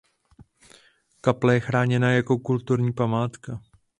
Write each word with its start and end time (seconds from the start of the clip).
Kaple 1.21 1.53
je 1.53 1.59
chráněna 1.59 2.11
jako 2.11 2.37
kulturní 2.39 2.93
památka. 2.93 3.59